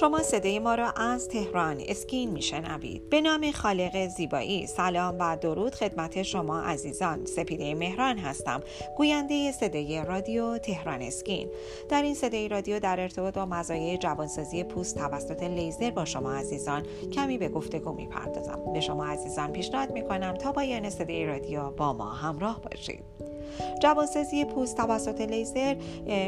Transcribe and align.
شما 0.00 0.22
صدای 0.22 0.58
ما 0.58 0.74
را 0.74 0.90
از 0.90 1.28
تهران 1.28 1.76
اسکین 1.88 2.30
میشنوید. 2.30 3.10
به 3.10 3.20
نام 3.20 3.50
خالق 3.50 4.06
زیبایی. 4.06 4.66
سلام 4.66 5.16
و 5.18 5.36
درود 5.36 5.74
خدمت 5.74 6.22
شما 6.22 6.60
عزیزان. 6.60 7.26
سپیده 7.26 7.74
مهران 7.74 8.18
هستم. 8.18 8.60
گوینده 8.96 9.52
صدای 9.52 10.04
رادیو 10.04 10.58
تهران 10.58 11.02
اسکین. 11.02 11.48
در 11.88 12.02
این 12.02 12.14
صدای 12.14 12.48
رادیو 12.48 12.80
در 12.80 13.00
ارتباط 13.00 13.34
با 13.34 13.46
مزایای 13.46 13.98
جوانسازی 13.98 14.64
پوست 14.64 14.98
توسط 14.98 15.42
لیزر 15.42 15.90
با 15.90 16.04
شما 16.04 16.32
عزیزان 16.32 16.82
کمی 17.12 17.38
به 17.38 17.48
گفتگو 17.48 17.92
می‌پردازم. 17.92 18.72
به 18.72 18.80
شما 18.80 19.06
عزیزان 19.06 19.52
پیشنهاد 19.52 19.92
می‌کنم 19.92 20.34
تا 20.34 20.52
پایان 20.52 20.90
صدای 20.90 21.26
رادیو 21.26 21.70
با 21.70 21.92
ما 21.92 22.10
همراه 22.10 22.60
باشید. 22.60 23.04
جوانسازی 23.82 24.44
پوست 24.44 24.76
توسط 24.76 25.20
لیزر 25.20 25.76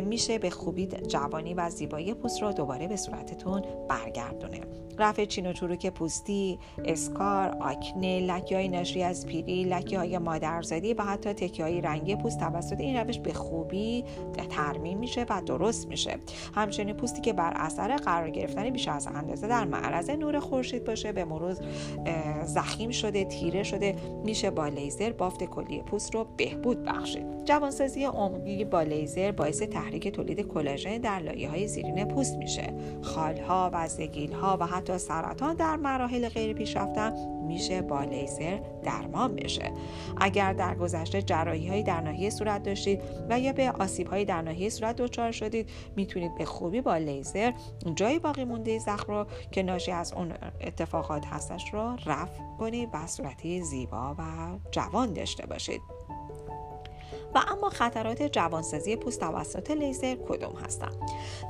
میشه 0.00 0.38
به 0.38 0.50
خوبی 0.50 0.86
جوانی 0.86 1.54
و 1.54 1.70
زیبایی 1.70 2.14
پوست 2.14 2.42
رو 2.42 2.52
دوباره 2.52 2.88
به 2.88 2.96
صورتتون 2.96 3.55
برگردونه 3.88 4.60
رفع 4.98 5.24
چین 5.24 5.46
و 5.46 5.52
چروک 5.52 5.86
پوستی، 5.86 6.58
اسکار، 6.84 7.56
آکنه، 7.60 8.20
لکه 8.20 8.56
های 8.56 8.68
ناشی 8.68 9.02
از 9.02 9.26
پیری، 9.26 9.64
لکه 9.64 9.98
های 9.98 10.18
مادرزادی 10.18 10.94
و 10.94 11.02
حتی 11.02 11.32
تکه 11.32 11.62
های 11.62 11.80
رنگی 11.80 12.16
پوست 12.16 12.40
توسط 12.40 12.80
این 12.80 12.96
روش 12.96 13.18
به 13.18 13.32
خوبی 13.32 14.04
ترمیم 14.50 14.98
میشه 14.98 15.26
و 15.30 15.42
درست 15.46 15.88
میشه. 15.88 16.16
همچنین 16.54 16.96
پوستی 16.96 17.20
که 17.20 17.32
بر 17.32 17.52
اثر 17.56 17.96
قرار 17.96 18.30
گرفتن 18.30 18.70
بیش 18.70 18.88
از 18.88 19.06
اندازه 19.06 19.48
در 19.48 19.64
معرض 19.64 20.10
نور 20.10 20.38
خورشید 20.38 20.84
باشه 20.84 21.12
به 21.12 21.24
مرور 21.24 21.56
زخیم 22.44 22.90
شده، 22.90 23.24
تیره 23.24 23.62
شده 23.62 23.96
میشه 24.24 24.50
با 24.50 24.68
لیزر 24.68 25.12
بافت 25.12 25.44
کلی 25.44 25.82
پوست 25.82 26.14
رو 26.14 26.26
بهبود 26.36 26.84
بخشید. 26.84 27.44
جوانسازی 27.44 28.04
عمقی 28.04 28.64
با 28.64 28.82
لیزر 28.82 29.32
باعث 29.32 29.62
تحریک 29.62 30.08
تولید 30.08 30.40
کلاژن 30.40 30.98
در 30.98 31.18
لایه 31.18 31.50
های 31.50 31.68
زیرین 31.68 32.04
پوست 32.04 32.36
میشه. 32.36 32.74
خالها 33.46 33.70
و 33.72 33.88
ها 34.42 34.56
و 34.60 34.66
حتی 34.66 34.98
سرطان 34.98 35.56
در 35.56 35.76
مراحل 35.76 36.28
غیر 36.28 36.52
پیشرفته 36.52 37.12
میشه 37.46 37.82
با 37.82 38.04
لیزر 38.04 38.58
درمان 38.82 39.34
بشه. 39.34 39.72
اگر 40.16 40.52
در 40.52 40.74
گذشته 40.74 41.22
جراحی 41.22 41.68
هایی 41.68 41.82
در 41.82 42.00
ناحیه 42.00 42.30
صورت 42.30 42.62
داشتید 42.62 43.02
و 43.30 43.40
یا 43.40 43.52
به 43.52 43.70
آسیب 43.70 44.06
هایی 44.06 44.24
در 44.24 44.42
ناحیه 44.42 44.68
صورت 44.68 44.96
دچار 44.96 45.32
شدید 45.32 45.70
می‌تونید 45.96 46.34
به 46.34 46.44
خوبی 46.44 46.80
با 46.80 46.96
لیزر 46.96 47.52
جای 47.94 48.18
باقی 48.18 48.44
مونده 48.44 48.78
زخم 48.78 49.12
رو 49.12 49.26
که 49.50 49.62
ناشی 49.62 49.92
از 49.92 50.12
اون 50.12 50.32
اتفاقات 50.60 51.26
هستش 51.26 51.74
رو 51.74 51.96
رفع 52.06 52.42
کنید 52.58 52.88
و 52.92 53.06
صورتی 53.06 53.62
زیبا 53.62 54.14
و 54.18 54.22
جوان 54.70 55.12
داشته 55.12 55.46
باشید. 55.46 55.95
و 57.36 57.40
اما 57.48 57.70
خطرات 57.70 58.22
جوانسازی 58.22 58.96
پوست 58.96 59.20
توسط 59.20 59.70
لیزر 59.70 60.14
کدوم 60.14 60.54
هستند. 60.64 60.96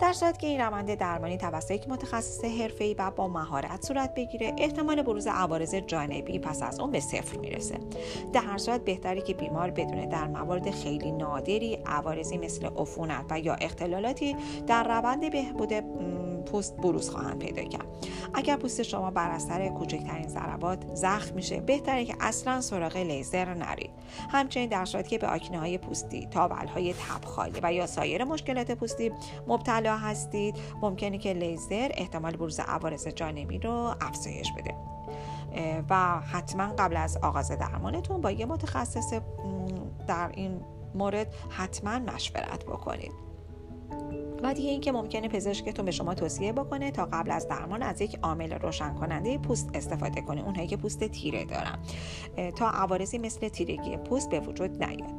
در 0.01 0.13
صورت 0.13 0.39
که 0.39 0.47
این 0.47 0.61
روند 0.61 0.95
درمانی 0.95 1.39
توسط 1.39 1.71
یک 1.71 1.89
متخصص 1.89 2.45
حرفه‌ای 2.45 2.95
و 2.95 3.11
با 3.11 3.29
مهارت 3.29 3.87
صورت 3.87 4.15
بگیره 4.15 4.53
احتمال 4.59 5.03
بروز 5.03 5.27
عوارض 5.27 5.75
جانبی 5.75 6.39
پس 6.39 6.63
از 6.63 6.81
اون 6.81 6.91
به 6.91 7.01
صفر 7.01 7.39
می‌رسه. 7.39 7.79
در 8.33 8.41
هر 8.41 8.59
صورت 8.59 8.85
بهتری 8.85 9.23
که 9.23 9.35
بیمار 9.35 9.71
بدونه 9.71 10.07
در 10.07 10.27
موارد 10.27 10.71
خیلی 10.71 11.13
نادری 11.13 11.79
عوارضی 11.87 12.39
مثل 12.39 12.67
عفونت 12.67 13.25
و 13.31 13.41
یا 13.41 13.55
اختلالاتی 13.55 14.37
در 14.67 14.85
روند 14.85 15.33
بهبود 15.33 15.73
پوست 16.47 16.77
بروز 16.77 17.11
خواهند 17.11 17.39
پیدا 17.39 17.63
کرد. 17.63 17.87
اگر 18.35 18.57
پوست 18.57 18.83
شما 18.83 19.11
بر 19.11 19.31
اثر 19.31 19.69
کوچکترین 19.69 20.29
ضربات 20.29 20.95
زخم 20.95 21.35
میشه 21.35 21.61
بهتره 21.61 22.05
که 22.05 22.17
اصلا 22.21 22.61
سراغ 22.61 22.97
لیزر 22.97 23.55
نرید. 23.55 23.91
همچنین 24.31 24.69
در 24.69 24.85
صورتی 24.85 25.11
که 25.11 25.19
به 25.19 25.27
آکنه 25.27 25.59
های 25.59 25.79
پوستی 25.79 26.27
تاول 26.27 26.67
های 26.67 26.95
تبخالی 26.95 27.61
و 27.63 27.73
یا 27.73 27.87
سایر 27.87 28.25
مشکلات 28.25 28.71
پوستی 28.71 29.13
مبتلا 29.47 29.97
هستید 29.97 30.57
ممکنه 30.83 31.19
که 31.19 31.33
لیزر 31.33 31.91
احتمال 31.95 32.37
بروز 32.37 32.61
عوارض 32.61 33.09
جانبی 33.09 33.59
رو 33.59 33.95
افزایش 34.01 34.53
بده. 34.53 34.75
و 35.91 36.21
حتما 36.21 36.73
قبل 36.79 36.97
از 36.97 37.17
آغاز 37.17 37.51
درمانتون 37.51 38.21
با 38.21 38.31
یه 38.31 38.47
متخصص 38.47 39.13
در 40.07 40.31
این 40.35 40.61
مورد 40.95 41.35
حتما 41.49 41.99
مشورت 41.99 42.65
بکنید. 42.65 43.13
و 44.47 44.55
دیگه 44.55 44.71
اینکه 44.71 44.93
ممکنه 44.93 45.29
پزشکتون 45.29 45.85
به 45.85 45.91
شما 45.91 46.15
توصیه 46.15 46.53
بکنه 46.53 46.91
تا 46.91 47.09
قبل 47.13 47.31
از 47.31 47.49
درمان 47.49 47.83
از 47.83 48.01
یک 48.01 48.19
عامل 48.23 48.53
روشن 48.53 48.95
کننده 48.95 49.39
پوست 49.39 49.71
استفاده 49.75 50.21
کنه 50.21 50.45
اونهایی 50.45 50.69
که 50.69 50.77
پوست 50.77 51.05
تیره 51.05 51.45
دارن. 51.45 51.79
تا 52.53 52.71
عوارضی 52.71 53.19
مثل 53.19 53.49
تیرگی 53.49 53.97
پوست 53.97 54.31
به 54.31 54.41
وجود 54.41 54.85
نیاد. 54.85 55.11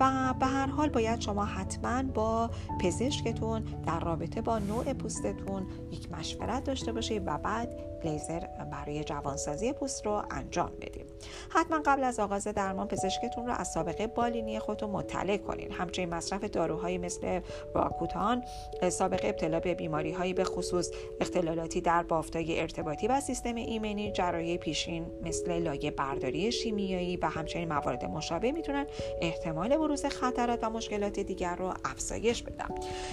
و 0.00 0.34
به 0.40 0.46
هر 0.46 0.66
حال 0.66 0.88
باید 0.88 1.20
شما 1.20 1.44
حتما 1.44 2.02
با 2.02 2.50
پزشکتون 2.80 3.64
در 3.86 4.00
رابطه 4.00 4.40
با 4.40 4.58
نوع 4.58 4.92
پوستتون 4.92 5.66
یک 5.92 6.12
مشورت 6.12 6.64
داشته 6.64 6.92
باشید 6.92 7.22
و 7.26 7.38
بعد 7.38 7.76
لیزر 8.04 8.40
برای 8.72 9.04
جوانسازی 9.04 9.72
پوست 9.72 10.06
رو 10.06 10.22
انجام 10.30 10.70
بدید. 10.80 11.05
حتما 11.48 11.80
قبل 11.86 12.04
از 12.04 12.20
آغاز 12.20 12.44
درمان 12.48 12.88
پزشکتون 12.88 13.46
رو 13.46 13.52
از 13.52 13.68
سابقه 13.68 14.06
بالینی 14.06 14.58
خودتون 14.58 14.90
مطلع 14.90 15.36
کنید 15.36 15.72
همچنین 15.72 16.08
مصرف 16.08 16.44
داروهایی 16.44 16.98
مثل 16.98 17.40
راکوتان 17.74 18.44
سابقه 18.88 19.28
ابتلا 19.28 19.60
به 19.60 19.74
بیماری 19.74 20.12
هایی 20.12 20.34
به 20.34 20.44
خصوص 20.44 20.90
اختلالاتی 21.20 21.80
در 21.80 22.02
بافتای 22.02 22.60
ارتباطی 22.60 23.08
و 23.08 23.20
سیستم 23.20 23.54
ایمنی 23.54 24.12
جراحی 24.12 24.58
پیشین 24.58 25.06
مثل 25.22 25.58
لایه 25.58 25.90
برداری 25.90 26.52
شیمیایی 26.52 27.16
و 27.16 27.26
همچنین 27.26 27.68
موارد 27.68 28.04
مشابه 28.04 28.52
می‌تونن 28.52 28.86
احتمال 29.20 29.76
بروز 29.76 30.06
خطرات 30.06 30.64
و 30.64 30.70
مشکلات 30.70 31.20
دیگر 31.20 31.56
رو 31.56 31.74
افزایش 31.84 32.42
بدن. 32.42 32.68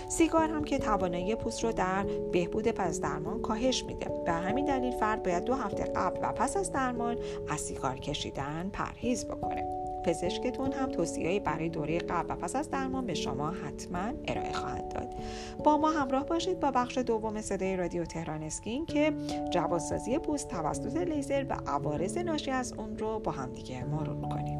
سیگار 0.10 0.50
هم 0.50 0.64
که 0.64 0.80
توانایی 0.80 1.36
پوست 1.36 1.64
رو 1.64 1.72
در 1.72 2.04
بهبود 2.32 2.68
پس 2.68 3.02
درمان 3.02 3.42
کاهش 3.42 3.84
میده. 3.84 4.12
به 4.26 4.32
همین 4.32 4.66
دلیل 4.66 4.92
فرد 4.92 5.24
باید 5.24 5.44
دو 5.44 5.54
هفته 5.54 5.84
قبل 5.84 6.20
و 6.22 6.32
پس 6.32 6.58
از 6.58 6.72
درمان 6.72 7.18
از 7.50 7.62
سیگار 7.62 7.93
کشیدن 7.96 8.70
پرهیز 8.74 9.26
بکنه. 9.26 9.64
پزشکتون 10.06 10.72
هم 10.72 10.92
توصیه‌ای 10.92 11.40
برای 11.40 11.70
دوره 11.70 11.98
قبل 11.98 12.34
و 12.34 12.36
پس 12.36 12.56
از 12.56 12.70
درمان 12.70 13.06
به 13.06 13.14
شما 13.14 13.52
حتما 13.52 14.14
ارائه 14.28 14.54
خواهد 14.54 14.90
داد. 14.90 15.16
با 15.64 15.78
ما 15.78 15.92
همراه 15.92 16.26
باشید 16.26 16.60
با 16.60 16.72
بخش 16.72 16.98
دوم 16.98 17.42
صدای 17.42 17.78
رادیو 17.78 18.06
تهران 18.06 18.44
اسکین 18.44 18.86
که 18.86 19.14
جوازسازی 19.52 20.20
پوست 20.20 20.48
توسط 20.48 20.98
لیزر 20.98 21.46
و 21.50 21.54
عوارض 21.68 22.18
ناشی 22.18 22.52
از 22.52 22.74
اون 22.74 22.98
رو 22.98 23.20
با 23.20 23.32
همدیگه 23.32 23.84
مرور 23.84 24.30
کنیم 24.30 24.60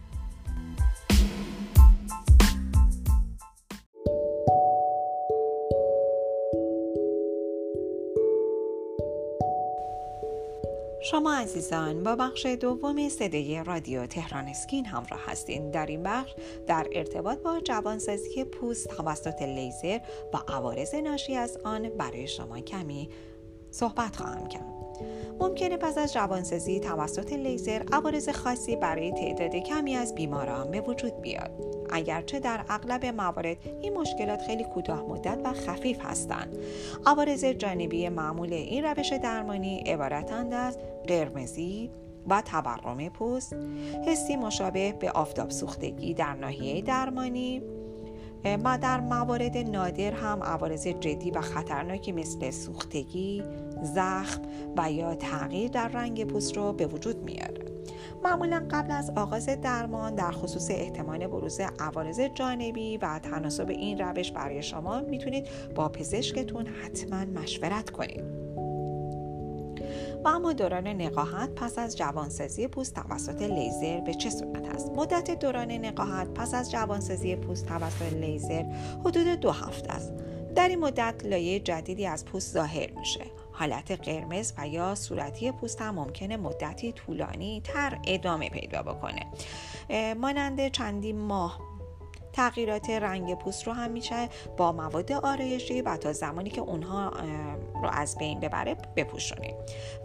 شما 11.03 11.33
عزیزان 11.33 12.03
با 12.03 12.15
بخش 12.15 12.45
دوم 12.45 13.09
صدای 13.09 13.63
رادیو 13.63 14.05
تهران 14.05 14.45
اسکین 14.45 14.85
همراه 14.85 15.19
هستید 15.25 15.71
در 15.71 15.85
این 15.85 16.03
بخش 16.03 16.33
در 16.67 16.87
ارتباط 16.91 17.37
با 17.37 17.59
جوانسازی 17.59 18.43
پوست 18.43 18.87
توسط 18.87 19.41
لیزر 19.41 19.99
و 20.33 20.37
عوارض 20.47 20.95
ناشی 20.95 21.35
از 21.35 21.57
آن 21.63 21.89
برای 21.89 22.27
شما 22.27 22.59
کمی 22.59 23.09
صحبت 23.71 24.15
خواهم 24.15 24.47
کرد. 24.47 24.81
ممکنه 25.39 25.77
پس 25.77 25.97
از 25.97 26.13
جوانسازی 26.13 26.79
توسط 26.79 27.33
لیزر 27.33 27.83
عوارض 27.91 28.29
خاصی 28.29 28.75
برای 28.75 29.11
تعداد 29.11 29.55
کمی 29.55 29.95
از 29.95 30.15
بیماران 30.15 30.71
به 30.71 30.81
وجود 30.81 31.21
بیاد. 31.21 31.80
اگرچه 31.91 32.39
در 32.39 32.65
اغلب 32.69 33.05
موارد 33.05 33.57
این 33.81 33.97
مشکلات 33.97 34.41
خیلی 34.41 34.63
کوتاه 34.63 35.09
مدت 35.09 35.37
و 35.43 35.53
خفیف 35.53 36.05
هستند 36.05 36.57
عوارض 37.05 37.45
جانبی 37.45 38.09
معمول 38.09 38.53
این 38.53 38.85
روش 38.85 39.13
درمانی 39.13 39.79
عبارتند 39.79 40.53
از 40.53 40.77
قرمزی 41.07 41.91
و 42.29 42.41
تورم 42.41 43.09
پوست 43.09 43.55
حسی 44.07 44.35
مشابه 44.35 44.91
به 44.91 45.11
آفتاب 45.11 45.49
سوختگی 45.49 46.13
در 46.13 46.33
ناحیه 46.33 46.81
درمانی 46.81 47.61
ما 48.63 48.77
در 48.77 48.99
موارد 48.99 49.57
نادر 49.57 50.11
هم 50.11 50.43
عوارض 50.43 50.87
جدی 50.87 51.31
و 51.31 51.41
خطرناکی 51.41 52.11
مثل 52.11 52.51
سوختگی، 52.51 53.43
زخم 53.83 54.41
و 54.77 54.91
یا 54.91 55.15
تغییر 55.15 55.71
در 55.71 55.87
رنگ 55.87 56.25
پوست 56.25 56.57
رو 56.57 56.73
به 56.73 56.87
وجود 56.87 57.23
میاره. 57.23 57.60
معمولا 58.23 58.65
قبل 58.71 58.91
از 58.91 59.11
آغاز 59.15 59.45
درمان 59.45 60.15
در 60.15 60.31
خصوص 60.31 60.71
احتمال 60.71 61.27
بروز 61.27 61.59
عوارض 61.79 62.19
جانبی 62.19 62.97
و 62.97 63.19
تناسب 63.19 63.69
این 63.69 63.97
روش 63.97 64.31
برای 64.31 64.63
شما 64.63 65.01
می‌تونید 65.01 65.47
با 65.75 65.89
پزشکتون 65.89 66.67
حتما 66.67 67.25
مشورت 67.25 67.89
کنید. 67.89 68.23
و 70.23 70.27
اما 70.27 70.53
دوران 70.53 70.87
نقاهت 70.87 71.49
پس 71.49 71.77
از 71.77 71.97
جوانسازی 71.97 72.67
پوست 72.67 72.95
توسط 72.95 73.41
لیزر 73.41 73.99
به 73.99 74.13
چه 74.13 74.29
صورت 74.29 74.67
است؟ 74.67 74.91
مدت 74.95 75.39
دوران 75.39 75.71
نقاهت 75.71 76.27
پس 76.27 76.53
از 76.53 76.71
جوانسازی 76.71 77.35
پوست 77.35 77.65
توسط 77.65 78.13
لیزر 78.13 78.63
حدود 78.99 79.27
دو 79.27 79.51
هفته 79.51 79.91
است. 79.93 80.13
در 80.55 80.67
این 80.67 80.79
مدت 80.79 81.15
لایه 81.25 81.59
جدیدی 81.59 82.05
از 82.05 82.25
پوست 82.25 82.53
ظاهر 82.53 82.91
میشه. 82.99 83.40
حالت 83.61 83.91
قرمز 83.91 84.53
و 84.57 84.67
یا 84.67 84.95
صورتی 84.95 85.51
پوست 85.51 85.81
ممکنه 85.81 86.37
مدتی 86.37 86.91
طولانی 86.91 87.61
تر 87.65 87.99
ادامه 88.07 88.49
پیدا 88.49 88.83
بکنه. 88.83 89.25
مانند 90.13 90.67
چندین 90.67 91.19
ماه 91.19 91.59
تغییرات 92.33 92.89
رنگ 92.89 93.35
پوست 93.35 93.67
رو 93.67 93.73
هم 93.73 93.91
میشه 93.91 94.29
با 94.57 94.71
مواد 94.71 95.11
آرایشی 95.11 95.81
و 95.81 95.97
تا 95.97 96.13
زمانی 96.13 96.49
که 96.49 96.61
اونها 96.61 97.13
رو 97.83 97.89
از 97.91 98.17
بین 98.17 98.39
ببره 98.39 98.75
بپوشونیم 98.95 99.55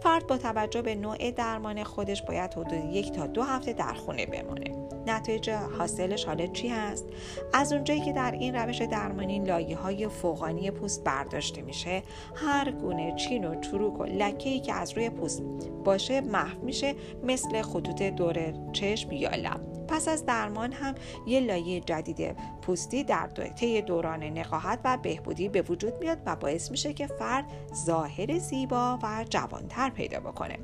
فرد 0.03 0.27
با 0.27 0.37
توجه 0.37 0.81
به 0.81 0.95
نوع 0.95 1.31
درمان 1.31 1.83
خودش 1.83 2.21
باید 2.21 2.53
حدود 2.53 2.73
یک 2.73 3.11
تا 3.11 3.27
دو 3.27 3.43
هفته 3.43 3.73
در 3.73 3.93
خونه 3.93 4.25
بمانه 4.25 4.76
نتایج 5.09 5.49
حاصلش 5.49 6.25
حالا 6.25 6.47
چی 6.47 6.67
هست؟ 6.67 7.05
از 7.53 7.73
اونجایی 7.73 8.01
که 8.01 8.13
در 8.13 8.31
این 8.31 8.55
روش 8.55 8.81
درمانی 8.81 9.39
لایه 9.39 9.77
های 9.77 10.07
فوقانی 10.07 10.71
پوست 10.71 11.03
برداشته 11.03 11.61
میشه 11.61 12.03
هر 12.35 12.71
گونه 12.71 13.15
چین 13.15 13.45
و 13.45 13.61
چروک 13.61 13.99
و 13.99 14.03
لکه 14.03 14.49
ای 14.49 14.59
که 14.59 14.73
از 14.73 14.91
روی 14.91 15.09
پوست 15.09 15.43
باشه 15.85 16.21
محو 16.21 16.65
میشه 16.65 16.95
مثل 17.23 17.61
خطوط 17.61 18.01
دور 18.01 18.53
چشم 18.73 19.11
یا 19.11 19.29
لب. 19.29 19.76
پس 19.87 20.07
از 20.07 20.25
درمان 20.25 20.71
هم 20.71 20.95
یه 21.27 21.39
لایه 21.39 21.79
جدید 21.79 22.35
پوستی 22.61 23.03
در 23.03 23.27
طی 23.27 23.81
دوران 23.81 24.23
نقاهت 24.23 24.79
و 24.83 24.97
بهبودی 24.97 25.49
به 25.49 25.61
وجود 25.61 25.93
میاد 25.99 26.17
و 26.25 26.35
باعث 26.35 26.71
میشه 26.71 26.93
که 26.93 27.07
فرد 27.07 27.45
ظاهر 27.85 28.37
زیبا 28.37 28.99
و 29.03 29.25
جوانتر 29.29 29.89
پیدا 29.89 30.19
بکنه. 30.19 30.57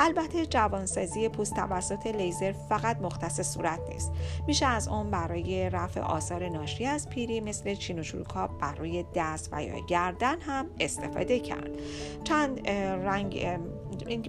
البته 0.00 0.46
جوانسازی 0.46 1.28
پوست 1.28 1.54
توسط 1.54 2.06
لیزر 2.06 2.52
فقط 2.52 2.96
مختص 2.96 3.40
صورت 3.40 3.80
نیست. 3.88 4.12
میشه 4.46 4.66
از 4.66 4.88
اون 4.88 5.10
برای 5.10 5.70
رفع 5.70 6.00
آثار 6.00 6.48
ناشی 6.48 6.86
از 6.86 7.08
پیری 7.08 7.40
مثل 7.40 7.74
چین 7.74 7.98
و 7.98 8.02
چروکا 8.02 8.46
بر 8.46 8.74
روی 8.74 9.04
دست 9.14 9.48
و 9.52 9.62
یا 9.62 9.86
گردن 9.86 10.40
هم 10.40 10.66
استفاده 10.80 11.40
کرد. 11.40 11.70
چند 12.24 12.68
رنگ 12.68 13.46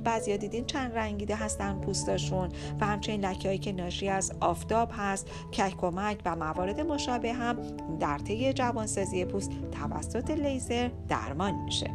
بعضی 0.03 0.37
دیدین 0.37 0.65
چند 0.65 0.91
رنگیده 0.95 1.35
هستن 1.35 1.81
پوستاشون 1.81 2.49
و 2.81 2.85
همچنین 2.85 3.25
لکه 3.25 3.47
هایی 3.47 3.59
که 3.59 3.71
ناشی 3.71 4.09
از 4.09 4.31
آفتاب 4.39 4.89
هست 4.93 5.27
کمک 5.51 6.21
و 6.25 6.35
موارد 6.35 6.81
مشابه 6.81 7.33
هم 7.33 7.57
در 7.99 8.17
طی 8.17 8.53
جوانسازی 8.53 9.25
پوست 9.25 9.51
توسط 9.71 10.31
لیزر 10.31 10.89
درمان 11.07 11.55
میشه. 11.55 11.91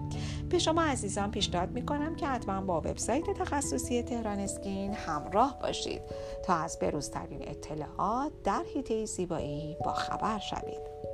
به 0.49 0.59
شما 0.59 0.83
عزیزان 0.83 1.31
پیشنهاد 1.31 1.71
می‌کنم 1.71 2.17
که 2.17 2.27
حتما 2.27 2.61
با 2.61 2.81
وبسایت 2.81 3.31
تخصصی 3.31 4.03
تهران 4.03 4.39
اسکین 4.39 4.93
همراه 4.93 5.59
باشید 5.63 6.03
تا 6.45 6.55
از 6.55 6.79
بروزترین 6.79 7.49
اطلاعات 7.49 8.33
در 8.45 8.63
حیطه 8.75 9.05
زیبایی 9.05 9.77
با 9.85 9.93
خبر 9.93 10.39
شوید. 10.39 11.10